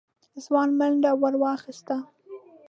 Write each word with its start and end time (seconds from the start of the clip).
ځوان 0.43 0.69
منډه 0.79 1.11
ور 1.21 1.33
واخيسته. 1.41 1.95